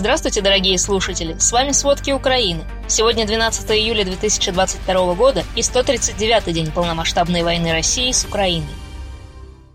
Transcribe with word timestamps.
Здравствуйте, 0.00 0.40
дорогие 0.40 0.78
слушатели! 0.78 1.36
С 1.38 1.52
вами 1.52 1.72
«Сводки 1.72 2.10
Украины». 2.10 2.64
Сегодня 2.88 3.26
12 3.26 3.70
июля 3.72 4.02
2022 4.04 5.14
года 5.14 5.44
и 5.54 5.60
139-й 5.60 6.54
день 6.54 6.72
полномасштабной 6.72 7.42
войны 7.42 7.70
России 7.70 8.10
с 8.10 8.24
Украиной. 8.24 8.72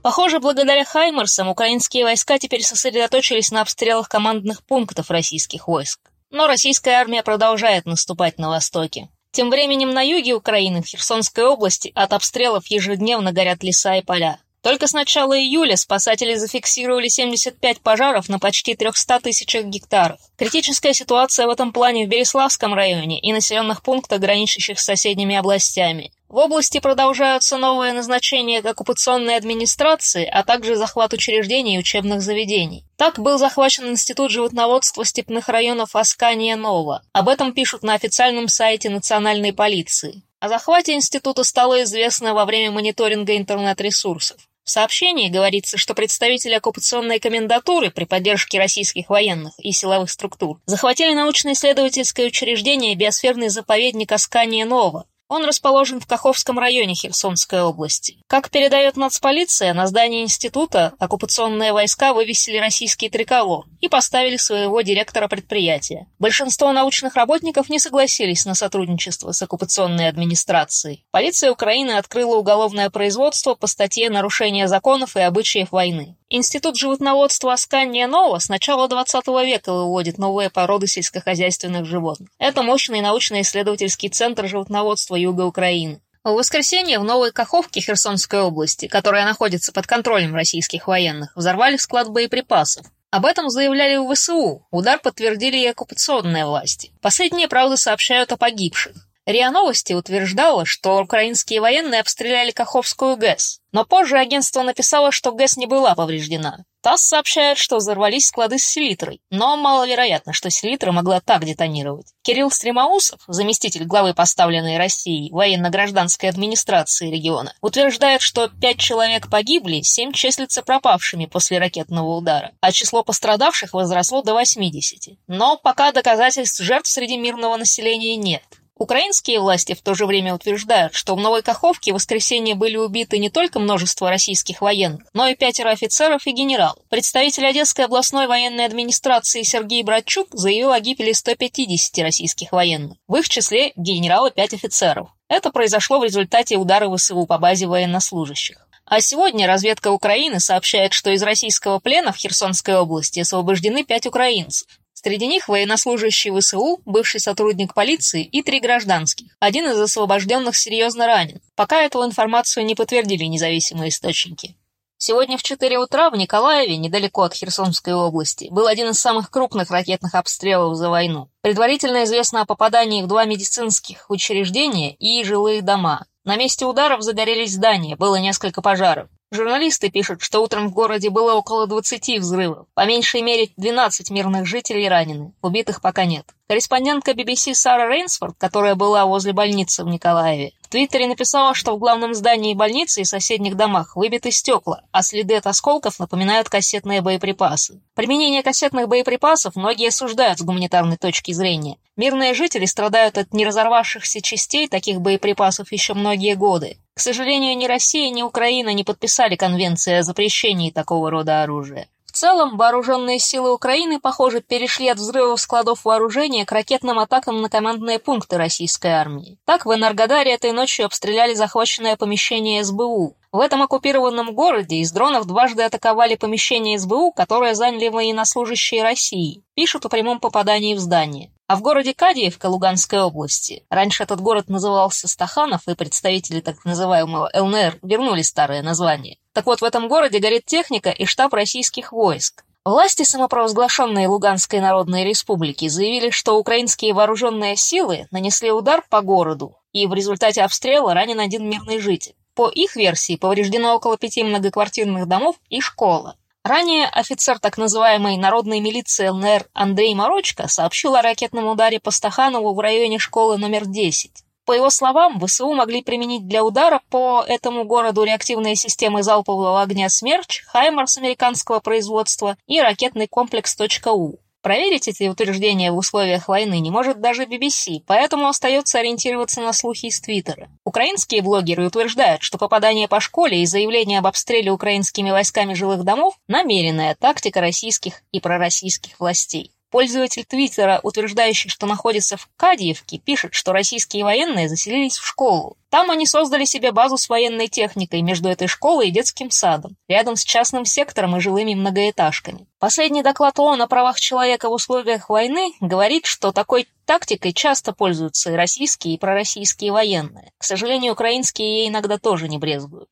Похоже, 0.01 0.39
благодаря 0.39 0.83
«Хаймерсам» 0.83 1.47
украинские 1.47 2.05
войска 2.05 2.39
теперь 2.39 2.63
сосредоточились 2.63 3.51
на 3.51 3.61
обстрелах 3.61 4.09
командных 4.09 4.63
пунктов 4.65 5.11
российских 5.11 5.67
войск. 5.67 5.99
Но 6.31 6.47
российская 6.47 6.93
армия 6.95 7.21
продолжает 7.21 7.85
наступать 7.85 8.39
на 8.39 8.49
востоке. 8.49 9.09
Тем 9.29 9.51
временем 9.51 9.91
на 9.91 10.01
юге 10.01 10.33
Украины, 10.33 10.81
в 10.81 10.87
Херсонской 10.87 11.43
области, 11.43 11.91
от 11.93 12.13
обстрелов 12.13 12.65
ежедневно 12.65 13.31
горят 13.31 13.61
леса 13.61 13.97
и 13.97 14.01
поля. 14.01 14.39
Только 14.65 14.87
с 14.87 14.93
начала 14.93 15.37
июля 15.37 15.77
спасатели 15.77 16.33
зафиксировали 16.33 17.07
75 17.07 17.81
пожаров 17.81 18.29
на 18.29 18.39
почти 18.39 18.73
300 18.73 19.19
тысячах 19.19 19.65
гектаров. 19.65 20.17
Критическая 20.39 20.91
ситуация 20.91 21.45
в 21.45 21.51
этом 21.51 21.71
плане 21.71 22.07
в 22.07 22.09
Береславском 22.09 22.73
районе 22.73 23.19
и 23.19 23.31
населенных 23.31 23.83
пунктах, 23.83 24.19
граничащих 24.19 24.79
с 24.79 24.83
соседними 24.83 25.35
областями. 25.35 26.11
В 26.29 26.37
области 26.37 26.79
продолжаются 26.79 27.57
новые 27.57 27.93
назначения 27.93 28.57
оккупационной 28.57 29.35
администрации, 29.35 30.25
а 30.25 30.41
также 30.43 30.75
захват 30.77 31.13
учреждений 31.13 31.75
и 31.75 31.79
учебных 31.79 32.23
заведений. 32.23 32.85
Так 32.97 33.19
был 33.19 33.37
захвачен 33.37 33.87
Институт 33.91 34.31
животноводства 34.31 35.05
степных 35.05 35.47
районов 35.47 35.95
Аскания-Нова. 35.95 37.03
Об 37.13 37.29
этом 37.29 37.53
пишут 37.53 37.83
на 37.83 37.93
официальном 37.93 38.47
сайте 38.47 38.89
национальной 38.89 39.53
полиции. 39.53 40.23
О 40.39 40.49
захвате 40.49 40.95
института 40.95 41.43
стало 41.43 41.83
известно 41.83 42.33
во 42.33 42.45
время 42.45 42.71
мониторинга 42.71 43.37
интернет-ресурсов. 43.37 44.37
В 44.65 44.71
сообщении 44.71 45.29
говорится, 45.29 45.77
что 45.77 45.93
представители 45.93 46.53
оккупационной 46.53 47.19
комендатуры 47.19 47.91
при 47.91 48.05
поддержке 48.05 48.57
российских 48.57 49.09
военных 49.09 49.53
и 49.59 49.71
силовых 49.71 50.09
структур 50.09 50.59
захватили 50.65 51.13
научно-исследовательское 51.13 52.25
учреждение 52.25 52.95
биосферный 52.95 53.49
заповедник 53.49 54.11
Аскания-Нова, 54.11 55.05
он 55.27 55.45
расположен 55.45 55.99
в 55.99 56.07
Каховском 56.07 56.59
районе 56.59 56.93
Херсонской 56.93 57.61
области. 57.61 58.17
Как 58.27 58.49
передает 58.49 58.95
нацполиция, 58.95 59.73
на 59.73 59.87
здании 59.87 60.23
института 60.23 60.93
оккупационные 60.99 61.73
войска 61.73 62.13
вывесили 62.13 62.57
российский 62.57 63.09
триколор 63.09 63.65
и 63.81 63.87
поставили 63.87 64.37
своего 64.37 64.81
директора 64.81 65.27
предприятия. 65.27 66.07
Большинство 66.19 66.71
научных 66.71 67.15
работников 67.15 67.69
не 67.69 67.79
согласились 67.79 68.45
на 68.45 68.55
сотрудничество 68.55 69.31
с 69.31 69.41
оккупационной 69.41 70.07
администрацией. 70.07 71.05
Полиция 71.11 71.51
Украины 71.51 71.91
открыла 71.91 72.35
уголовное 72.35 72.89
производство 72.89 73.55
по 73.55 73.67
статье 73.67 74.09
«Нарушение 74.09 74.67
законов 74.67 75.15
и 75.15 75.21
обычаев 75.21 75.71
войны». 75.71 76.15
Институт 76.29 76.75
животноводства 76.75 77.53
Аскания 77.53 78.07
Нова 78.07 78.39
с 78.39 78.49
начала 78.49 78.87
20 78.87 79.27
века 79.45 79.71
выводит 79.71 80.17
новые 80.17 80.49
породы 80.49 80.87
сельскохозяйственных 80.87 81.85
животных. 81.85 82.29
Это 82.39 82.63
мощный 82.63 83.01
научно-исследовательский 83.01 84.09
центр 84.09 84.47
животноводства 84.47 85.15
юга 85.15 85.43
Украины. 85.43 86.01
В 86.23 86.31
воскресенье 86.31 86.97
в 86.97 87.03
Новой 87.03 87.31
Каховке 87.31 87.79
Херсонской 87.79 88.41
области, 88.41 88.87
которая 88.87 89.23
находится 89.25 89.71
под 89.71 89.85
контролем 89.85 90.33
российских 90.33 90.87
военных, 90.87 91.31
взорвали 91.35 91.77
склад 91.77 92.09
боеприпасов. 92.09 92.87
Об 93.11 93.27
этом 93.27 93.51
заявляли 93.51 93.97
в 93.97 94.11
ВСУ. 94.11 94.65
Удар 94.71 94.97
подтвердили 94.97 95.57
и 95.57 95.67
оккупационные 95.67 96.47
власти. 96.47 96.91
Последние, 97.01 97.47
правда, 97.47 97.77
сообщают 97.77 98.31
о 98.31 98.37
погибших. 98.37 98.95
РИА 99.25 99.49
Новости 99.49 99.93
утверждала, 99.93 100.65
что 100.65 100.99
украинские 100.99 101.59
военные 101.59 102.01
обстреляли 102.01 102.51
Каховскую 102.51 103.17
ГЭС, 103.17 103.59
но 103.71 103.83
позже 103.83 104.19
агентство 104.19 104.61
написало, 104.61 105.11
что 105.11 105.31
ГЭС 105.31 105.57
не 105.57 105.65
была 105.65 105.95
повреждена. 105.95 106.59
ТАСС 106.85 107.01
сообщает, 107.01 107.57
что 107.57 107.77
взорвались 107.77 108.27
склады 108.27 108.59
с 108.59 108.63
селитрой, 108.63 109.19
но 109.31 109.57
маловероятно, 109.57 110.33
что 110.33 110.51
селитра 110.51 110.91
могла 110.91 111.19
так 111.19 111.43
детонировать. 111.43 112.13
Кирилл 112.21 112.51
Стремоусов, 112.51 113.19
заместитель 113.27 113.85
главы 113.85 114.13
поставленной 114.13 114.77
России 114.77 115.31
военно-гражданской 115.31 116.29
администрации 116.29 117.09
региона, 117.09 117.55
утверждает, 117.61 118.21
что 118.21 118.49
пять 118.49 118.77
человек 118.77 119.31
погибли, 119.31 119.81
семь 119.81 120.11
числятся 120.11 120.61
пропавшими 120.61 121.25
после 121.25 121.57
ракетного 121.57 122.15
удара, 122.15 122.51
а 122.61 122.71
число 122.71 123.03
пострадавших 123.03 123.73
возросло 123.73 124.21
до 124.21 124.35
80. 124.35 125.17
Но 125.25 125.57
пока 125.57 125.91
доказательств 125.91 126.61
жертв 126.61 126.91
среди 126.91 127.17
мирного 127.17 127.57
населения 127.57 128.15
нет. 128.15 128.43
Украинские 128.77 129.39
власти 129.39 129.73
в 129.73 129.81
то 129.81 129.93
же 129.93 130.05
время 130.05 130.35
утверждают, 130.35 130.93
что 130.95 131.15
в 131.15 131.19
Новой 131.19 131.41
Каховке 131.41 131.91
в 131.91 131.95
воскресенье 131.95 132.55
были 132.55 132.75
убиты 132.75 133.19
не 133.19 133.29
только 133.29 133.59
множество 133.59 134.09
российских 134.09 134.59
военных, 134.59 135.07
но 135.13 135.27
и 135.27 135.35
пятеро 135.35 135.69
офицеров 135.69 136.27
и 136.27 136.31
генерал. 136.31 136.77
Представитель 136.89 137.45
Одесской 137.45 137.85
областной 137.85 138.27
военной 138.27 138.65
администрации 138.65 139.43
Сергей 139.43 139.81
Братчук 139.83 140.27
заявил 140.33 140.73
о 140.73 140.81
гибели 140.81 141.13
150 141.13 142.03
российских 142.03 142.51
военных, 142.51 142.97
в 143.07 143.15
их 143.15 143.29
числе 143.29 143.71
генерал 143.77 144.27
и 144.27 144.33
пять 144.33 144.53
офицеров. 144.53 145.07
Это 145.29 145.51
произошло 145.51 145.99
в 145.99 146.03
результате 146.03 146.57
удара 146.57 146.93
ВСУ 146.93 147.25
по 147.25 147.37
базе 147.37 147.67
военнослужащих. 147.67 148.67
А 148.85 148.99
сегодня 148.99 149.47
разведка 149.47 149.89
Украины 149.89 150.41
сообщает, 150.41 150.91
что 150.91 151.11
из 151.11 151.23
российского 151.23 151.79
плена 151.79 152.11
в 152.11 152.17
Херсонской 152.17 152.75
области 152.75 153.21
освобождены 153.21 153.83
пять 153.85 154.05
украинцев. 154.05 154.67
Среди 155.05 155.27
них 155.27 155.47
военнослужащий 155.47 156.31
ВСУ, 156.31 156.81
бывший 156.83 157.19
сотрудник 157.19 157.75
полиции 157.75 158.23
и 158.23 158.41
три 158.41 158.59
гражданских. 158.59 159.37
Один 159.39 159.69
из 159.69 159.79
освобожденных 159.79 160.55
серьезно 160.55 161.05
ранен. 161.05 161.41
Пока 161.55 161.83
эту 161.83 162.03
информацию 162.03 162.65
не 162.65 162.73
подтвердили 162.73 163.25
независимые 163.25 163.89
источники. 163.89 164.55
Сегодня 164.97 165.37
в 165.37 165.43
4 165.43 165.77
утра 165.77 166.09
в 166.09 166.15
Николаеве, 166.15 166.77
недалеко 166.77 167.21
от 167.21 167.35
Херсонской 167.35 167.93
области, 167.93 168.47
был 168.49 168.65
один 168.65 168.89
из 168.89 168.99
самых 168.99 169.29
крупных 169.29 169.69
ракетных 169.69 170.15
обстрелов 170.15 170.75
за 170.75 170.89
войну. 170.89 171.29
Предварительно 171.41 172.05
известно 172.05 172.41
о 172.41 172.45
попадании 172.45 173.03
в 173.03 173.07
два 173.07 173.25
медицинских 173.25 174.09
учреждения 174.09 174.95
и 174.95 175.23
жилые 175.23 175.61
дома. 175.61 176.07
На 176.23 176.35
месте 176.35 176.65
ударов 176.65 177.03
загорелись 177.03 177.53
здания, 177.53 177.95
было 177.95 178.15
несколько 178.15 178.63
пожаров. 178.63 179.07
Журналисты 179.35 179.91
пишут, 179.91 180.21
что 180.21 180.41
утром 180.41 180.69
в 180.69 180.73
городе 180.73 181.09
было 181.09 181.33
около 181.33 181.67
20 181.67 182.19
взрывов. 182.19 182.67
По 182.73 182.85
меньшей 182.85 183.21
мере 183.21 183.49
12 183.57 184.09
мирных 184.09 184.45
жителей 184.45 184.87
ранены. 184.87 185.33
Убитых 185.41 185.81
пока 185.81 186.05
нет. 186.05 186.25
Корреспондентка 186.47 187.13
BBC 187.13 187.55
Сара 187.55 187.89
Рейнсфорд, 187.89 188.35
которая 188.37 188.75
была 188.75 189.07
возле 189.07 189.33
больницы 189.33 189.83
в 189.83 189.87
Николаеве, 189.87 190.51
в 190.61 190.67
Твиттере 190.67 191.07
написала, 191.07 191.55
что 191.55 191.75
в 191.75 191.79
главном 191.79 192.13
здании 192.13 192.53
больницы 192.53 193.01
и 193.01 193.05
соседних 193.05 193.55
домах 193.55 193.95
выбиты 193.95 194.29
стекла, 194.29 194.83
а 194.91 195.01
следы 195.01 195.37
от 195.37 195.47
осколков 195.47 195.97
напоминают 195.97 196.47
кассетные 196.47 197.01
боеприпасы. 197.01 197.81
Применение 197.95 198.43
кассетных 198.43 198.87
боеприпасов 198.87 199.55
многие 199.55 199.87
осуждают 199.87 200.37
с 200.37 200.43
гуманитарной 200.43 200.97
точки 200.97 201.31
зрения. 201.31 201.77
Мирные 201.97 202.35
жители 202.35 202.65
страдают 202.65 203.17
от 203.17 203.33
неразорвавшихся 203.33 204.21
частей 204.21 204.67
таких 204.67 205.01
боеприпасов 205.01 205.71
еще 205.71 205.95
многие 205.95 206.35
годы. 206.35 206.77
К 206.93 206.99
сожалению, 206.99 207.57
ни 207.57 207.65
Россия, 207.65 208.11
ни 208.11 208.21
Украина 208.21 208.71
не 208.71 208.83
подписали 208.83 209.35
конвенции 209.35 209.95
о 209.95 210.03
запрещении 210.03 210.69
такого 210.69 211.09
рода 211.09 211.41
оружия. 211.41 211.87
Целом, 212.15 212.55
вооруженные 212.55 213.19
силы 213.19 213.51
Украины, 213.53 213.99
похоже, 213.99 214.39
перешли 214.39 214.87
от 214.87 214.97
взрывов 214.97 215.41
складов 215.41 215.83
вооружения 215.83 216.45
к 216.45 216.51
ракетным 216.53 216.97
атакам 216.97 217.41
на 217.41 217.49
командные 217.49 217.99
пункты 217.99 218.37
российской 218.37 218.91
армии. 218.91 219.37
Так, 219.43 219.65
в 219.65 219.73
Энергодаре 219.73 220.31
этой 220.31 220.53
ночью 220.53 220.85
обстреляли 220.85 221.33
захваченное 221.33 221.97
помещение 221.97 222.63
СБУ. 222.63 223.17
В 223.33 223.39
этом 223.41 223.63
оккупированном 223.63 224.33
городе 224.33 224.77
из 224.77 224.93
дронов 224.93 225.25
дважды 225.25 225.63
атаковали 225.63 226.15
помещение 226.15 226.79
СБУ, 226.79 227.11
которое 227.11 227.53
заняли 227.53 227.89
военнослужащие 227.89 228.81
России. 228.81 229.43
Пишут 229.53 229.85
о 229.85 229.89
прямом 229.89 230.21
попадании 230.21 230.73
в 230.73 230.79
здание. 230.79 231.31
А 231.47 231.55
в 231.55 231.61
городе 231.61 231.93
Кадиевка 231.93 232.47
Луганской 232.47 233.01
области, 233.01 233.67
раньше 233.69 234.01
этот 234.01 234.19
город 234.19 234.49
назывался 234.49 235.07
Стаханов, 235.07 235.67
и 235.67 235.75
представители 235.75 236.41
так 236.41 236.65
называемого 236.65 237.29
ЛНР 237.35 237.77
вернули 237.83 238.23
старое 238.23 238.63
название. 238.63 239.19
Так 239.31 239.45
вот, 239.45 239.61
в 239.61 239.63
этом 239.63 239.87
городе 239.87 240.17
горит 240.17 240.45
техника 240.45 240.89
и 240.89 241.05
штаб 241.05 241.33
российских 241.35 241.91
войск. 241.91 242.43
Власти 242.63 243.03
самопровозглашенной 243.03 244.07
Луганской 244.07 244.59
Народной 244.59 245.03
Республики 245.03 245.67
заявили, 245.67 246.09
что 246.09 246.39
украинские 246.39 246.95
вооруженные 246.95 247.55
силы 247.55 248.07
нанесли 248.09 248.49
удар 248.49 248.83
по 248.89 249.01
городу, 249.01 249.59
и 249.71 249.85
в 249.85 249.93
результате 249.93 250.41
обстрела 250.41 250.95
ранен 250.95 251.19
один 251.19 251.47
мирный 251.47 251.77
житель. 251.77 252.15
По 252.33 252.49
их 252.49 252.75
версии 252.75 253.17
повреждено 253.17 253.75
около 253.75 253.99
пяти 253.99 254.23
многоквартирных 254.23 255.07
домов 255.07 255.35
и 255.49 255.61
школа. 255.61 256.15
Ранее 256.45 256.85
офицер 256.85 257.39
так 257.39 257.57
называемой 257.57 258.17
народной 258.17 258.59
милиции 258.59 259.07
ЛНР 259.07 259.47
Андрей 259.53 259.95
Морочко 259.95 260.47
сообщил 260.47 260.93
о 260.93 261.01
ракетном 261.01 261.47
ударе 261.47 261.79
по 261.79 261.89
Стаханову 261.89 262.53
в 262.53 262.59
районе 262.59 262.99
школы 262.99 263.39
номер 263.39 263.65
10. 263.65 264.11
По 264.45 264.51
его 264.51 264.69
словам, 264.69 265.19
ВСУ 265.19 265.51
могли 265.53 265.81
применить 265.81 266.27
для 266.27 266.43
удара 266.43 266.81
по 266.91 267.25
этому 267.27 267.63
городу 267.63 268.03
реактивные 268.03 268.55
системы 268.55 269.01
залпового 269.01 269.59
огня 269.59 269.89
«Смерч», 269.89 270.43
«Хаймарс» 270.45 270.99
американского 270.99 271.61
производства 271.61 272.37
и 272.45 272.61
ракетный 272.61 273.07
комплекс 273.07 273.57
«У». 273.87 274.19
Проверить 274.45 274.87
эти 274.87 275.07
утверждения 275.07 275.71
в 275.71 275.77
условиях 275.77 276.27
войны 276.27 276.59
не 276.59 276.69
может 276.69 277.01
даже 277.01 277.23
BBC, 277.23 277.81
поэтому 277.87 278.27
остается 278.27 278.77
ориентироваться 278.77 279.41
на 279.41 279.53
слухи 279.53 279.87
из 279.87 279.99
Твиттера. 279.99 280.49
Украинские 280.63 281.23
блогеры 281.23 281.65
утверждают, 281.65 282.21
что 282.21 282.37
попадание 282.37 282.87
по 282.87 282.99
школе 282.99 283.41
и 283.41 283.47
заявление 283.47 283.97
об 283.97 284.05
обстреле 284.05 284.51
украинскими 284.51 285.09
войсками 285.09 285.55
жилых 285.55 285.83
домов– 285.83 286.13
намеренная 286.27 286.93
тактика 286.93 287.41
российских 287.41 288.03
и 288.11 288.19
пророссийских 288.19 288.99
властей. 288.99 289.49
Пользователь 289.69 290.25
Твиттера, 290.25 290.79
утверждающий, 290.83 291.49
что 291.49 291.65
находится 291.65 292.17
в 292.17 292.29
Кадьевке, 292.37 292.97
пишет, 292.97 293.33
что 293.33 293.51
российские 293.51 294.03
военные 294.03 294.47
заселились 294.47 294.97
в 294.97 295.05
школу. 295.05 295.57
Там 295.69 295.91
они 295.91 296.05
создали 296.07 296.45
себе 296.45 296.71
базу 296.71 296.97
с 296.97 297.09
военной 297.09 297.47
техникой 297.47 298.01
между 298.01 298.29
этой 298.29 298.47
школой 298.47 298.87
и 298.87 298.91
детским 298.91 299.29
садом, 299.31 299.75
рядом 299.89 300.15
с 300.15 300.23
частным 300.23 300.63
сектором 300.63 301.17
и 301.17 301.19
жилыми 301.19 301.53
многоэтажками. 301.53 302.47
Последний 302.59 303.03
доклад 303.03 303.37
ООН 303.37 303.63
о 303.63 303.67
правах 303.67 303.99
человека 303.99 304.49
в 304.49 304.53
условиях 304.53 305.09
войны 305.09 305.53
говорит, 305.59 306.05
что 306.05 306.31
такой 306.31 306.67
тактикой 306.85 307.33
часто 307.33 307.73
пользуются 307.73 308.31
и 308.31 308.35
российские, 308.35 308.95
и 308.95 308.97
пророссийские 308.97 309.71
военные. 309.71 310.31
К 310.37 310.43
сожалению, 310.43 310.93
украинские 310.93 311.59
ей 311.59 311.69
иногда 311.69 311.97
тоже 311.97 312.29
не 312.29 312.37
брезгуют. 312.37 312.89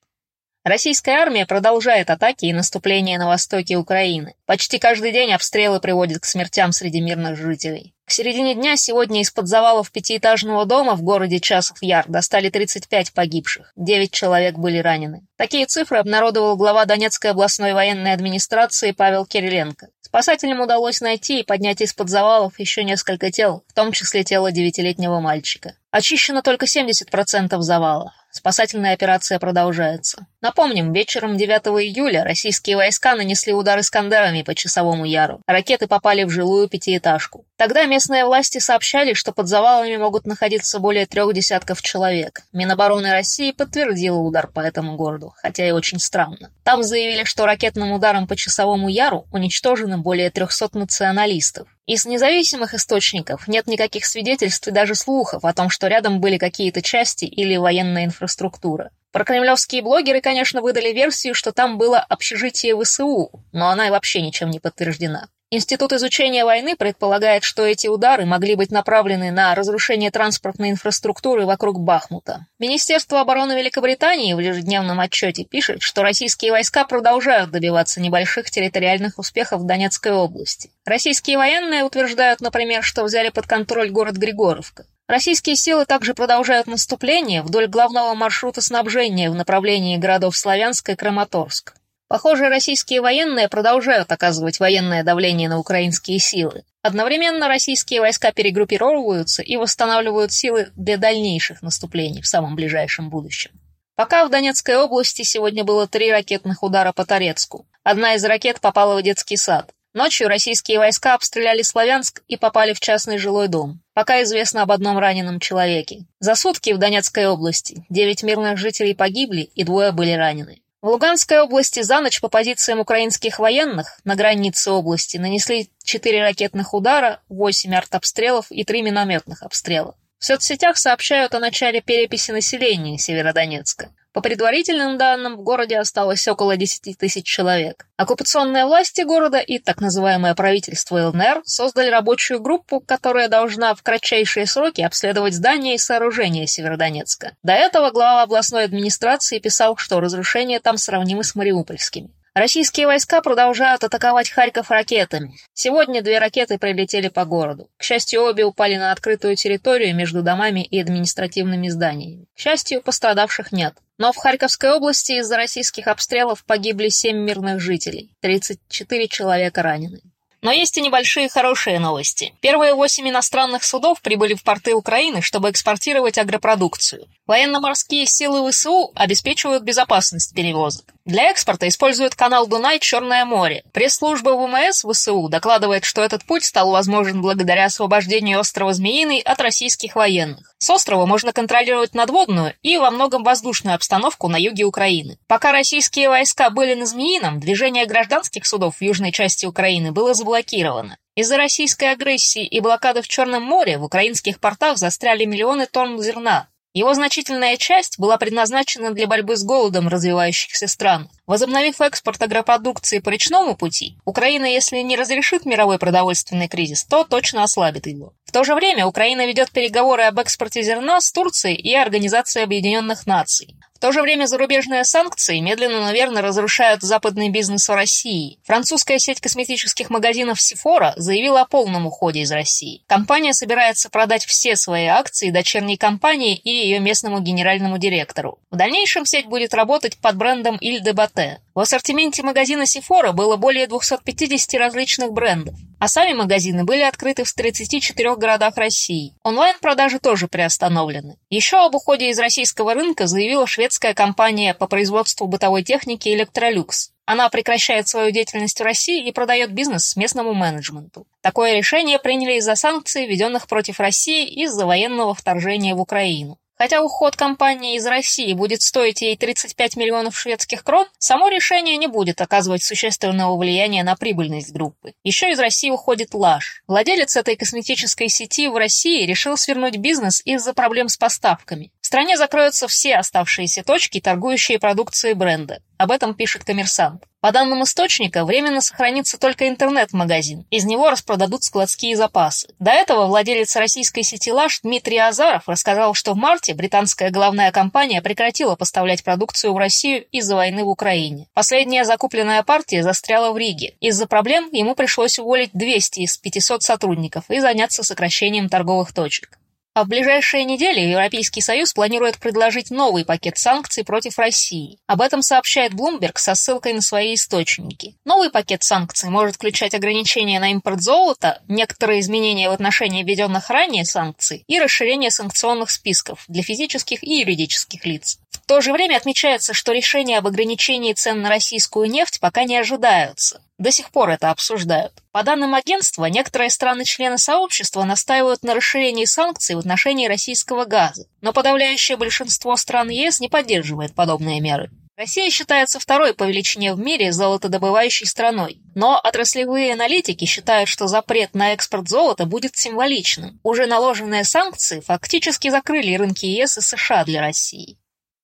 Российская 0.63 1.17
армия 1.17 1.45
продолжает 1.45 2.09
атаки 2.09 2.45
и 2.45 2.53
наступления 2.53 3.19
на 3.19 3.27
востоке 3.27 3.75
Украины. 3.75 4.33
Почти 4.45 4.79
каждый 4.79 5.11
день 5.11 5.33
обстрелы 5.33 5.81
приводят 5.81 6.21
к 6.21 6.25
смертям 6.25 6.71
среди 6.71 7.01
мирных 7.01 7.35
жителей. 7.35 7.93
К 8.05 8.11
середине 8.11 8.55
дня 8.55 8.77
сегодня 8.77 9.19
из-под 9.21 9.49
завалов 9.49 9.91
пятиэтажного 9.91 10.65
дома 10.65 10.95
в 10.95 11.01
городе 11.01 11.41
Часов 11.41 11.79
Яр 11.81 12.05
достали 12.07 12.49
35 12.49 13.11
погибших, 13.11 13.73
9 13.75 14.11
человек 14.11 14.55
были 14.55 14.77
ранены. 14.77 15.25
Такие 15.35 15.65
цифры 15.65 15.97
обнародовал 15.97 16.55
глава 16.55 16.85
Донецкой 16.85 17.31
областной 17.31 17.73
военной 17.73 18.13
администрации 18.13 18.91
Павел 18.91 19.25
Кириленко. 19.25 19.89
Спасателям 19.99 20.61
удалось 20.61 21.01
найти 21.01 21.41
и 21.41 21.43
поднять 21.43 21.81
из-под 21.81 22.07
завалов 22.07 22.57
еще 22.59 22.85
несколько 22.85 23.31
тел, 23.31 23.65
в 23.67 23.73
том 23.73 23.91
числе 23.91 24.23
тело 24.23 24.49
девятилетнего 24.51 25.19
мальчика. 25.19 25.75
Очищено 25.91 26.41
только 26.41 26.67
70% 26.67 27.59
завала. 27.59 28.13
Спасательная 28.31 28.93
операция 28.93 29.39
продолжается. 29.39 30.27
Напомним, 30.43 30.91
вечером 30.91 31.37
9 31.37 31.67
июля 31.81 32.25
российские 32.25 32.75
войска 32.75 33.15
нанесли 33.15 33.53
удар 33.53 33.79
Искандерами 33.79 34.41
по 34.41 34.53
часовому 34.53 35.05
яру. 35.05 35.39
Ракеты 35.47 35.87
попали 35.87 36.25
в 36.25 36.29
жилую 36.29 36.67
пятиэтажку. 36.67 37.45
Тогда 37.55 37.85
местные 37.85 38.25
власти 38.25 38.57
сообщали, 38.57 39.13
что 39.13 39.31
под 39.31 39.47
завалами 39.47 39.95
могут 39.95 40.25
находиться 40.25 40.79
более 40.79 41.05
трех 41.05 41.33
десятков 41.33 41.81
человек. 41.81 42.41
Минобороны 42.51 43.13
России 43.13 43.53
подтвердила 43.53 44.17
удар 44.17 44.47
по 44.47 44.59
этому 44.59 44.97
городу, 44.97 45.33
хотя 45.37 45.65
и 45.65 45.71
очень 45.71 45.99
странно. 45.99 46.51
Там 46.65 46.83
заявили, 46.83 47.23
что 47.23 47.45
ракетным 47.45 47.93
ударом 47.93 48.27
по 48.27 48.35
часовому 48.35 48.89
яру 48.89 49.25
уничтожено 49.31 49.97
более 49.97 50.29
300 50.29 50.77
националистов. 50.77 51.69
Из 51.85 52.05
независимых 52.05 52.73
источников 52.73 53.47
нет 53.47 53.65
никаких 53.67 54.05
свидетельств 54.05 54.67
и 54.67 54.71
даже 54.71 54.95
слухов 54.95 55.45
о 55.45 55.53
том, 55.53 55.69
что 55.69 55.87
рядом 55.87 56.19
были 56.19 56.37
какие-то 56.37 56.81
части 56.81 57.23
или 57.23 57.55
военная 57.55 58.03
инфраструктура. 58.03 58.91
Прокремлевские 59.13 59.83
блогеры, 59.83 60.21
конечно, 60.21 60.61
выдали 60.61 60.91
версию, 60.91 61.35
что 61.35 61.51
там 61.51 61.77
было 61.77 61.99
общежитие 61.99 62.75
ВСУ, 62.75 63.29
но 63.51 63.69
она 63.69 63.87
и 63.87 63.91
вообще 63.91 64.21
ничем 64.21 64.49
не 64.49 64.59
подтверждена. 64.59 65.27
Институт 65.51 65.93
изучения 65.93 66.43
войны 66.45 66.75
предполагает, 66.75 67.43
что 67.43 67.63
эти 67.63 67.85
удары 67.85 68.25
могли 68.25 68.55
быть 68.55 68.71
направлены 68.71 69.29
на 69.29 69.53
разрушение 69.53 70.09
транспортной 70.09 70.71
инфраструктуры 70.71 71.45
вокруг 71.45 71.79
Бахмута. 71.79 72.47
Министерство 72.57 73.21
обороны 73.21 73.53
Великобритании 73.53 74.33
в 74.33 74.39
ежедневном 74.39 74.99
отчете 74.99 75.43
пишет, 75.43 75.83
что 75.83 76.01
российские 76.01 76.51
войска 76.51 76.83
продолжают 76.83 77.51
добиваться 77.51 78.01
небольших 78.01 78.49
территориальных 78.49 79.19
успехов 79.19 79.61
в 79.61 79.67
Донецкой 79.67 80.13
области. 80.13 80.71
Российские 80.85 81.37
военные 81.37 81.83
утверждают, 81.83 82.41
например, 82.41 82.81
что 82.81 83.03
взяли 83.03 83.29
под 83.29 83.45
контроль 83.45 83.91
город 83.91 84.15
Григоровка. 84.15 84.87
Российские 85.07 85.55
силы 85.55 85.85
также 85.85 86.13
продолжают 86.13 86.67
наступление 86.67 87.41
вдоль 87.41 87.67
главного 87.67 88.13
маршрута 88.13 88.61
снабжения 88.61 89.29
в 89.29 89.35
направлении 89.35 89.97
городов 89.97 90.37
Славянск 90.37 90.89
и 90.89 90.95
Краматорск. 90.95 91.75
Похоже, 92.07 92.47
российские 92.47 93.01
военные 93.01 93.49
продолжают 93.49 94.11
оказывать 94.11 94.59
военное 94.59 95.03
давление 95.03 95.49
на 95.49 95.59
украинские 95.59 96.19
силы. 96.19 96.63
Одновременно 96.81 97.47
российские 97.47 98.01
войска 98.01 98.31
перегруппировываются 98.31 99.41
и 99.41 99.57
восстанавливают 99.57 100.31
силы 100.31 100.71
для 100.75 100.97
дальнейших 100.97 101.61
наступлений 101.61 102.21
в 102.21 102.27
самом 102.27 102.55
ближайшем 102.55 103.09
будущем. 103.09 103.51
Пока 103.95 104.25
в 104.25 104.29
Донецкой 104.29 104.77
области 104.77 105.23
сегодня 105.23 105.63
было 105.63 105.87
три 105.87 106.11
ракетных 106.11 106.63
удара 106.63 106.93
по 106.93 107.05
Торецку. 107.05 107.67
Одна 107.83 108.15
из 108.15 108.23
ракет 108.23 108.59
попала 108.61 108.99
в 108.99 109.03
детский 109.03 109.37
сад. 109.37 109.71
Ночью 109.93 110.27
российские 110.27 110.79
войска 110.79 111.13
обстреляли 111.13 111.61
Славянск 111.61 112.23
и 112.27 112.35
попали 112.35 112.73
в 112.73 112.79
частный 112.79 113.19
жилой 113.19 113.47
дом. 113.47 113.79
Пока 113.93 114.23
известно 114.23 114.63
об 114.63 114.71
одном 114.71 114.97
раненом 114.97 115.39
человеке. 115.39 116.05
За 116.19 116.33
сутки 116.33 116.71
в 116.71 116.79
Донецкой 116.79 117.27
области 117.27 117.85
девять 117.89 118.23
мирных 118.23 118.57
жителей 118.57 118.95
погибли 118.95 119.41
и 119.41 119.63
двое 119.63 119.91
были 119.91 120.13
ранены. 120.13 120.63
В 120.81 120.87
Луганской 120.87 121.41
области 121.41 121.83
за 121.83 122.01
ночь 122.01 122.19
по 122.21 122.27
позициям 122.27 122.79
украинских 122.79 123.37
военных 123.37 123.99
на 124.03 124.15
границе 124.15 124.71
области 124.71 125.17
нанесли 125.17 125.69
4 125.83 126.21
ракетных 126.23 126.73
удара, 126.73 127.21
8 127.29 127.75
артобстрелов 127.75 128.47
и 128.49 128.63
3 128.63 128.81
минометных 128.81 129.43
обстрела. 129.43 129.95
В 130.17 130.25
соцсетях 130.25 130.77
сообщают 130.77 131.35
о 131.35 131.39
начале 131.39 131.81
переписи 131.81 132.31
населения 132.31 132.97
Северодонецка. 132.97 133.91
По 134.13 134.21
предварительным 134.21 134.99
данным, 134.99 135.37
в 135.37 135.41
городе 135.41 135.79
осталось 135.79 136.27
около 136.27 136.55
10 136.55 136.97
тысяч 136.99 137.25
человек. 137.25 137.87
Оккупационные 137.97 138.65
власти 138.65 139.01
города 139.01 139.39
и 139.39 139.57
так 139.57 139.81
называемое 139.81 140.35
правительство 140.35 141.07
ЛНР 141.09 141.41
создали 141.45 141.89
рабочую 141.89 142.39
группу, 142.39 142.79
которая 142.79 143.27
должна 143.27 143.73
в 143.73 143.81
кратчайшие 143.81 144.45
сроки 144.45 144.81
обследовать 144.81 145.33
здания 145.33 145.73
и 145.73 145.79
сооружения 145.79 146.45
Северодонецка. 146.45 147.35
До 147.41 147.53
этого 147.53 147.89
глава 147.89 148.21
областной 148.21 148.65
администрации 148.65 149.39
писал, 149.39 149.77
что 149.77 149.99
разрушения 149.99 150.59
там 150.59 150.77
сравнимы 150.77 151.23
с 151.23 151.33
мариупольскими. 151.33 152.11
Российские 152.35 152.87
войска 152.87 153.21
продолжают 153.21 153.83
атаковать 153.83 154.31
Харьков 154.31 154.71
ракетами. 154.71 155.35
Сегодня 155.53 156.01
две 156.01 156.17
ракеты 156.17 156.57
прилетели 156.57 157.07
по 157.07 157.25
городу. 157.25 157.69
К 157.77 157.83
счастью, 157.83 158.23
обе 158.23 158.43
упали 158.43 158.75
на 158.75 158.91
открытую 158.91 159.35
территорию 159.35 159.95
между 159.95 160.23
домами 160.23 160.63
и 160.63 160.81
административными 160.81 161.69
зданиями. 161.69 162.25
К 162.35 162.39
счастью, 162.39 162.81
пострадавших 162.81 163.51
нет. 163.51 163.75
Но 163.97 164.11
в 164.11 164.17
Харьковской 164.17 164.71
области 164.71 165.13
из-за 165.19 165.37
российских 165.37 165.87
обстрелов 165.87 166.43
погибли 166.45 166.89
семь 166.89 167.17
мирных 167.17 167.59
жителей, 167.59 168.15
34 168.21 169.07
человека 169.07 169.61
ранены. 169.61 170.01
Но 170.43 170.51
есть 170.51 170.77
и 170.77 170.81
небольшие 170.81 171.29
хорошие 171.29 171.79
новости. 171.79 172.33
Первые 172.41 172.73
восемь 172.73 173.07
иностранных 173.07 173.63
судов 173.63 174.01
прибыли 174.01 174.33
в 174.33 174.43
порты 174.43 174.75
Украины, 174.75 175.21
чтобы 175.21 175.49
экспортировать 175.49 176.17
агропродукцию. 176.17 177.07
Военно-морские 177.25 178.05
силы 178.05 178.51
ВСУ 178.51 178.91
обеспечивают 178.93 179.63
безопасность 179.63 180.35
перевозок. 180.35 180.83
Для 181.05 181.29
экспорта 181.31 181.69
используют 181.69 182.15
канал 182.15 182.45
Дунай-Черное 182.45 183.23
море. 183.23 183.63
Пресс-служба 183.71 184.31
ВМС 184.31 184.83
ВСУ 184.83 185.29
докладывает, 185.29 185.85
что 185.85 186.01
этот 186.01 186.25
путь 186.25 186.43
стал 186.43 186.71
возможен 186.71 187.21
благодаря 187.21 187.65
освобождению 187.65 188.41
острова 188.41 188.73
Змеиный 188.73 189.19
от 189.19 189.39
российских 189.39 189.95
военных. 189.95 190.52
С 190.63 190.69
острова 190.69 191.05
можно 191.05 191.33
контролировать 191.33 191.93
надводную 191.93 192.53
и 192.61 192.77
во 192.77 192.89
многом 192.89 193.25
воздушную 193.25 193.75
обстановку 193.75 194.29
на 194.29 194.37
юге 194.37 194.63
Украины. 194.63 195.17
Пока 195.27 195.51
российские 195.51 196.07
войска 196.07 196.49
были 196.51 196.73
на 196.73 196.85
Змеином, 196.85 197.41
движение 197.41 197.85
гражданских 197.85 198.45
судов 198.45 198.77
в 198.77 198.81
южной 198.81 199.11
части 199.11 199.45
Украины 199.45 199.91
было 199.91 200.13
заблокировано. 200.13 200.97
Из-за 201.15 201.35
российской 201.35 201.91
агрессии 201.91 202.45
и 202.45 202.61
блокады 202.61 203.01
в 203.01 203.09
Черном 203.09 203.43
море 203.43 203.77
в 203.77 203.83
украинских 203.83 204.39
портах 204.39 204.77
застряли 204.77 205.25
миллионы 205.25 205.65
тонн 205.65 206.01
зерна, 206.01 206.47
его 206.75 206.91
значительная 206.95 207.55
часть 207.57 207.99
была 207.99 208.17
предназначена 208.17 208.91
для 208.91 209.05
борьбы 209.05 209.35
с 209.35 209.43
голодом 209.43 209.87
развивающихся 209.89 210.67
стран. 210.67 211.07
Возобновив 211.25 211.79
экспорт 211.79 212.21
агропродукции 212.21 212.99
по 212.99 213.07
речному 213.07 213.55
пути, 213.55 213.95
Украина, 214.03 214.45
если 214.45 214.79
не 214.79 214.97
разрешит 214.97 215.45
мировой 215.45 215.79
продовольственный 215.79 216.49
кризис, 216.49 216.83
то 216.83 217.05
точно 217.05 217.43
ослабит 217.43 217.87
его. 217.87 218.13
В 218.25 218.33
то 218.33 218.43
же 218.43 218.55
время 218.55 218.85
Украина 218.85 219.25
ведет 219.25 219.51
переговоры 219.51 220.03
об 220.03 220.19
экспорте 220.19 220.63
зерна 220.63 220.99
с 220.99 221.13
Турцией 221.13 221.55
и 221.55 221.73
Организацией 221.73 222.43
Объединенных 222.43 223.07
Наций 223.07 223.55
то 223.83 223.91
же 223.91 224.01
время 224.01 224.27
зарубежные 224.27 224.85
санкции 224.85 225.39
медленно, 225.39 225.81
но 225.81 225.91
верно 225.91 226.21
разрушают 226.21 226.81
западный 226.81 227.27
бизнес 227.27 227.67
в 227.67 227.75
России. 227.75 228.39
Французская 228.45 228.97
сеть 228.97 229.19
косметических 229.19 229.89
магазинов 229.89 230.39
Sephora 230.39 230.93
заявила 230.95 231.41
о 231.41 231.45
полном 231.45 231.85
уходе 231.85 232.21
из 232.21 232.31
России. 232.31 232.81
Компания 232.87 233.33
собирается 233.33 233.89
продать 233.89 234.23
все 234.23 234.55
свои 234.55 234.85
акции 234.85 235.31
дочерней 235.31 235.75
компании 235.75 236.33
и 236.33 236.49
ее 236.49 236.79
местному 236.79 237.19
генеральному 237.19 237.77
директору. 237.77 238.39
В 238.51 238.55
дальнейшем 238.55 239.05
сеть 239.05 239.25
будет 239.25 239.53
работать 239.53 239.97
под 239.97 240.15
брендом 240.15 240.55
Иль 240.61 240.79
Бате. 241.15 241.39
В 241.53 241.59
ассортименте 241.59 242.23
магазина 242.23 242.63
Sephora 242.63 243.11
было 243.11 243.37
более 243.37 243.67
250 243.67 244.59
различных 244.59 245.11
брендов, 245.11 245.55
а 245.79 245.87
сами 245.87 246.13
магазины 246.13 246.63
были 246.63 246.81
открыты 246.81 247.23
в 247.23 247.33
34 247.33 248.15
городах 248.15 248.57
России. 248.57 249.13
Онлайн-продажи 249.23 249.99
тоже 249.99 250.27
приостановлены. 250.27 251.17
Еще 251.29 251.57
об 251.57 251.75
уходе 251.75 252.09
из 252.09 252.19
российского 252.19 252.73
рынка 252.73 253.07
заявила 253.07 253.45
шведская 253.47 253.93
компания 253.93 254.53
по 254.53 254.67
производству 254.67 255.27
бытовой 255.27 255.63
техники 255.63 256.09
Electrolux. 256.09 256.89
Она 257.05 257.29
прекращает 257.29 257.87
свою 257.87 258.11
деятельность 258.11 258.59
в 258.59 258.63
России 258.63 259.05
и 259.05 259.11
продает 259.11 259.51
бизнес 259.51 259.95
местному 259.97 260.33
менеджменту. 260.33 261.05
Такое 261.21 261.57
решение 261.57 261.99
приняли 261.99 262.37
из-за 262.37 262.55
санкций, 262.55 263.05
введенных 263.05 263.47
против 263.47 263.79
России 263.79 264.25
из-за 264.25 264.65
военного 264.65 265.13
вторжения 265.13 265.75
в 265.75 265.81
Украину. 265.81 266.39
Хотя 266.55 266.81
уход 266.81 267.15
компании 267.15 267.75
из 267.75 267.85
России 267.85 268.31
будет 268.33 268.61
стоить 268.61 269.01
ей 269.01 269.17
35 269.17 269.75
миллионов 269.75 270.17
шведских 270.17 270.63
крон, 270.63 270.87
само 270.97 271.27
решение 271.27 271.75
не 271.77 271.87
будет 271.87 272.21
оказывать 272.21 272.63
существенного 272.63 273.37
влияния 273.37 273.83
на 273.83 273.95
прибыльность 273.95 274.53
группы. 274.53 274.93
Еще 275.03 275.31
из 275.31 275.39
России 275.39 275.71
уходит 275.71 276.13
Лаш. 276.13 276.63
Владелец 276.67 277.17
этой 277.17 277.35
косметической 277.35 278.07
сети 278.07 278.47
в 278.47 278.55
России 278.55 279.05
решил 279.05 279.35
свернуть 279.35 279.77
бизнес 279.77 280.21
из-за 280.23 280.53
проблем 280.53 280.87
с 280.87 280.95
поставками. 280.95 281.72
В 281.83 281.87
стране 281.87 282.15
закроются 282.15 282.69
все 282.69 282.95
оставшиеся 282.95 283.61
точки, 283.61 283.99
торгующие 283.99 284.57
продукцией 284.57 285.15
бренда. 285.15 285.59
Об 285.77 285.91
этом 285.91 286.15
пишет 286.15 286.45
коммерсант. 286.45 287.03
По 287.19 287.33
данным 287.33 287.61
источника, 287.63 288.23
временно 288.23 288.61
сохранится 288.61 289.19
только 289.19 289.49
интернет-магазин. 289.49 290.45
Из 290.49 290.63
него 290.63 290.89
распродадут 290.89 291.43
складские 291.43 291.97
запасы. 291.97 292.47
До 292.57 292.71
этого 292.71 293.07
владелец 293.07 293.53
российской 293.57 294.03
сети 294.03 294.31
«Лаш» 294.31 294.61
Дмитрий 294.61 294.97
Азаров 294.97 295.49
рассказал, 295.49 295.93
что 295.93 296.13
в 296.13 296.15
марте 296.15 296.53
британская 296.53 297.09
головная 297.09 297.51
компания 297.51 298.01
прекратила 298.01 298.55
поставлять 298.55 299.03
продукцию 299.03 299.53
в 299.53 299.57
Россию 299.57 300.05
из-за 300.09 300.37
войны 300.37 300.63
в 300.63 300.69
Украине. 300.69 301.27
Последняя 301.33 301.83
закупленная 301.83 302.43
партия 302.43 302.81
застряла 302.81 303.33
в 303.33 303.37
Риге. 303.37 303.75
Из-за 303.81 304.07
проблем 304.07 304.47
ему 304.53 304.73
пришлось 304.73 305.19
уволить 305.19 305.51
200 305.51 305.99
из 305.99 306.17
500 306.17 306.63
сотрудников 306.63 307.25
и 307.27 307.41
заняться 307.41 307.83
сокращением 307.83 308.47
торговых 308.47 308.93
точек. 308.93 309.37
А 309.75 309.85
в 309.85 309.87
ближайшие 309.87 310.45
недели 310.45 310.81
Европейский 310.81 311.41
Союз 311.41 311.73
планирует 311.73 312.19
предложить 312.19 312.69
новый 312.69 313.05
пакет 313.05 313.39
санкций 313.39 313.83
против 313.83 314.19
России. 314.19 314.77
Об 314.85 315.01
этом 315.01 315.23
сообщает 315.23 315.73
Bloomberg 315.73 316.17
со 316.17 316.35
ссылкой 316.35 316.73
на 316.73 316.81
свои 316.81 317.15
источники. 317.15 317.95
Новый 318.05 318.29
пакет 318.29 318.61
санкций 318.61 319.09
может 319.09 319.35
включать 319.35 319.73
ограничения 319.73 320.39
на 320.39 320.51
импорт 320.51 320.81
золота, 320.81 321.41
некоторые 321.47 322.01
изменения 322.01 322.49
в 322.49 322.53
отношении 322.53 323.03
введенных 323.03 323.49
ранее 323.49 323.83
санкций 323.83 324.43
и 324.45 324.59
расширение 324.59 325.09
санкционных 325.09 325.71
списков 325.71 326.23
для 326.27 326.43
физических 326.43 327.03
и 327.03 327.21
юридических 327.21 327.83
лиц. 327.87 328.19
В 328.29 328.45
то 328.45 328.61
же 328.61 328.73
время 328.73 328.97
отмечается, 328.97 329.55
что 329.55 329.71
решения 329.71 330.19
об 330.19 330.27
ограничении 330.27 330.93
цен 330.93 331.21
на 331.21 331.29
российскую 331.29 331.89
нефть 331.89 332.19
пока 332.19 332.43
не 332.43 332.57
ожидаются. 332.57 333.41
До 333.59 333.71
сих 333.71 333.91
пор 333.91 334.09
это 334.09 334.31
обсуждают. 334.31 334.93
По 335.11 335.23
данным 335.23 335.53
агентства, 335.53 336.05
некоторые 336.05 336.49
страны-члены 336.49 337.17
сообщества 337.17 337.83
настаивают 337.83 338.43
на 338.43 338.55
расширении 338.55 339.05
санкций 339.05 339.55
в 339.55 339.59
отношении 339.59 340.07
российского 340.07 340.65
газа, 340.65 341.05
но 341.21 341.33
подавляющее 341.33 341.97
большинство 341.97 342.55
стран 342.55 342.89
ЕС 342.89 343.19
не 343.19 343.29
поддерживает 343.29 343.93
подобные 343.93 344.41
меры. 344.41 344.71
Россия 344.95 345.31
считается 345.31 345.79
второй 345.79 346.13
по 346.13 346.23
величине 346.23 346.73
в 346.75 346.79
мире 346.79 347.11
золотодобывающей 347.11 348.05
страной, 348.05 348.61
но 348.75 348.99
отраслевые 348.99 349.73
аналитики 349.73 350.25
считают, 350.25 350.69
что 350.69 350.85
запрет 350.85 351.33
на 351.33 351.53
экспорт 351.53 351.89
золота 351.89 352.25
будет 352.25 352.55
символичным. 352.55 353.39
Уже 353.41 353.65
наложенные 353.65 354.23
санкции 354.23 354.81
фактически 354.81 355.49
закрыли 355.49 355.95
рынки 355.95 356.25
ЕС 356.25 356.59
и 356.59 356.61
США 356.61 357.05
для 357.05 357.21
России. 357.21 357.79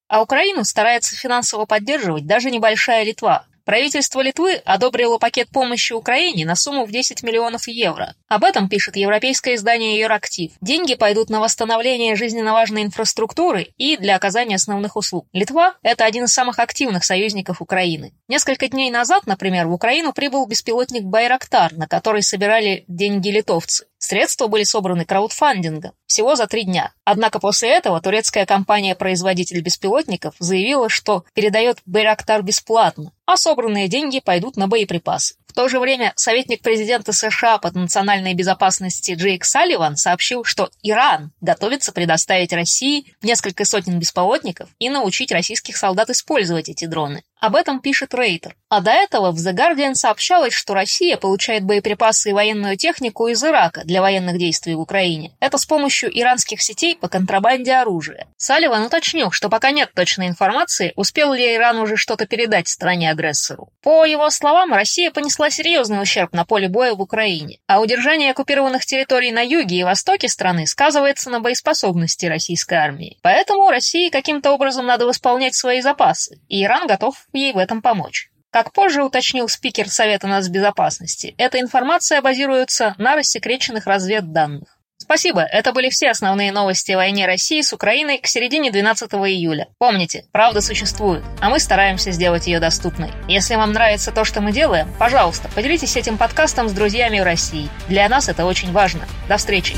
А 0.07 0.21
Украину 0.21 0.63
старается 0.63 1.15
финансово 1.15 1.65
поддерживать 1.65 2.27
даже 2.27 2.51
небольшая 2.51 3.03
Литва. 3.03 3.45
Правительство 3.69 4.21
Литвы 4.21 4.55
одобрило 4.65 5.19
пакет 5.19 5.49
помощи 5.49 5.93
Украине 5.93 6.43
на 6.43 6.55
сумму 6.55 6.87
в 6.87 6.91
10 6.91 7.21
миллионов 7.21 7.67
евро. 7.67 8.15
Об 8.29 8.43
этом 8.43 8.69
пишет 8.69 8.95
европейское 8.95 9.55
издание 9.55 9.99
«Юрактив». 9.99 10.51
Деньги 10.61 10.93
пойдут 10.93 11.31
на 11.31 11.39
восстановление 11.39 12.15
жизненно 12.15 12.53
важной 12.53 12.83
инфраструктуры 12.83 13.69
и 13.77 13.97
для 13.97 14.15
оказания 14.15 14.57
основных 14.57 14.95
услуг. 14.95 15.25
Литва– 15.33 15.73
это 15.81 16.05
один 16.05 16.25
из 16.25 16.31
самых 16.31 16.59
активных 16.59 17.03
союзников 17.03 17.59
Украины. 17.59 18.13
Несколько 18.27 18.67
дней 18.67 18.91
назад, 18.91 19.25
например, 19.25 19.65
в 19.65 19.73
Украину 19.73 20.13
прибыл 20.13 20.45
беспилотник 20.45 21.05
«Байрактар», 21.05 21.73
на 21.73 21.87
который 21.87 22.21
собирали 22.21 22.85
деньги 22.87 23.29
литовцы. 23.29 23.87
Средства 23.97 24.45
были 24.45 24.63
собраны 24.63 25.05
краудфандингом 25.05 25.93
всего 26.05 26.35
за 26.35 26.45
три 26.45 26.63
дня. 26.63 26.93
Однако 27.05 27.39
после 27.39 27.69
этого 27.69 27.99
турецкая 27.99 28.45
компания-производитель 28.45 29.61
беспилотников 29.61 30.35
заявила, 30.37 30.87
что 30.87 31.25
передает 31.33 31.79
Байрактар 31.85 32.43
бесплатно, 32.43 33.11
а 33.25 33.37
собранные 33.37 33.87
деньги 33.87 34.19
пойдут 34.19 34.55
на 34.55 34.67
боеприпасы. 34.67 35.35
В 35.49 35.53
то 35.53 35.67
же 35.67 35.79
время 35.79 36.13
советник 36.15 36.61
президента 36.61 37.11
США 37.11 37.57
по 37.57 37.71
национальной 37.71 38.35
безопасности 38.35 39.15
Джейк 39.15 39.43
Салливан 39.43 39.97
сообщил, 39.97 40.43
что 40.43 40.69
Иран 40.83 41.31
готовится 41.41 41.91
предоставить 41.91 42.53
России 42.53 43.15
несколько 43.23 43.65
сотен 43.65 43.97
беспилотников 43.97 44.69
и 44.77 44.89
научить 44.89 45.31
российских 45.31 45.75
солдат 45.75 46.11
использовать 46.11 46.69
эти 46.69 46.85
дроны. 46.85 47.23
Об 47.39 47.55
этом 47.55 47.79
пишет 47.79 48.13
Рейтер. 48.13 48.55
А 48.67 48.81
до 48.81 48.91
этого 48.91 49.31
в 49.31 49.37
The 49.37 49.53
Guardian 49.53 49.95
сообщалось, 49.95 50.53
что 50.53 50.73
Россия 50.75 51.17
получает 51.17 51.63
боеприпасы 51.63 52.29
и 52.29 52.33
военную 52.33 52.77
технику 52.77 53.27
из 53.27 53.43
Ирака 53.43 53.81
для 53.83 54.01
военных 54.01 54.37
действий 54.37 54.75
в 54.75 54.79
Украине. 54.79 55.31
Это 55.39 55.57
с 55.57 55.65
помощью 55.65 56.09
иранских 56.15 56.61
сетей 56.61 56.95
по 56.95 57.07
контрабанде 57.07 57.73
оружия. 57.73 58.27
Салливан 58.37 58.83
уточнил, 58.83 59.31
что 59.31 59.49
пока 59.49 59.71
нет 59.71 59.91
точной 59.95 60.27
информации, 60.27 60.93
успел 60.95 61.33
ли 61.33 61.55
Иран 61.55 61.77
уже 61.77 61.97
что-то 61.97 62.27
передать 62.27 62.67
стране-агрессору. 62.67 63.69
По 63.81 64.05
его 64.05 64.29
словам, 64.29 64.73
Россия 64.73 65.09
понесла 65.09 65.49
серьезный 65.49 66.01
ущерб 66.01 66.33
на 66.33 66.45
поле 66.45 66.67
боя 66.67 66.93
в 66.93 67.01
Украине, 67.01 67.59
а 67.65 67.79
удержание 67.79 68.31
оккупированных 68.31 68.85
территорий 68.85 69.31
на 69.31 69.41
юге 69.41 69.77
и 69.77 69.83
востоке 69.83 70.27
страны 70.27 70.67
сказывается 70.67 71.31
на 71.31 71.39
боеспособности 71.39 72.27
российской 72.27 72.75
армии. 72.75 73.17
Поэтому 73.23 73.69
России 73.69 74.09
каким-то 74.09 74.51
образом 74.51 74.85
надо 74.85 75.07
восполнять 75.07 75.55
свои 75.55 75.81
запасы, 75.81 76.39
и 76.49 76.63
Иран 76.63 76.85
готов 76.85 77.15
ей 77.33 77.53
в 77.53 77.57
этом 77.57 77.81
помочь. 77.81 78.29
Как 78.51 78.73
позже 78.73 79.03
уточнил 79.03 79.47
спикер 79.47 79.89
Совета 79.89 80.27
нацбезопасности, 80.27 81.35
эта 81.37 81.59
информация 81.59 82.21
базируется 82.21 82.95
на 82.97 83.15
рассекреченных 83.15 83.85
разведданных. 83.85 84.79
Спасибо, 84.97 85.41
это 85.41 85.71
были 85.71 85.89
все 85.89 86.09
основные 86.11 86.51
новости 86.51 86.91
о 86.91 86.97
войне 86.97 87.25
России 87.25 87.61
с 87.61 87.73
Украиной 87.73 88.17
к 88.17 88.27
середине 88.27 88.69
12 88.69 89.11
июля. 89.13 89.67
Помните, 89.77 90.25
правда 90.31 90.61
существует, 90.61 91.23
а 91.41 91.49
мы 91.49 91.59
стараемся 91.59 92.11
сделать 92.11 92.47
ее 92.47 92.59
доступной. 92.59 93.11
Если 93.27 93.55
вам 93.55 93.71
нравится 93.71 94.11
то, 94.11 94.25
что 94.25 94.41
мы 94.41 94.51
делаем, 94.51 94.93
пожалуйста, 94.99 95.49
поделитесь 95.55 95.95
этим 95.95 96.17
подкастом 96.17 96.69
с 96.69 96.73
друзьями 96.73 97.19
в 97.21 97.23
России. 97.23 97.69
Для 97.87 98.09
нас 98.09 98.29
это 98.29 98.45
очень 98.45 98.71
важно. 98.71 99.07
До 99.27 99.37
встречи! 99.37 99.75